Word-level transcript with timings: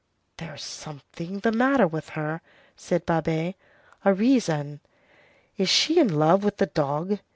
"There's 0.37 0.63
something 0.63 1.41
the 1.41 1.51
matter 1.51 1.85
with 1.85 2.09
her," 2.17 2.41
said 2.75 3.05
Babet. 3.05 3.53
"A 4.03 4.11
reason. 4.11 4.79
Is 5.59 5.69
she 5.69 5.99
in 5.99 6.15
love 6.17 6.43
with 6.43 6.57
the 6.57 6.65
dog? 6.65 7.19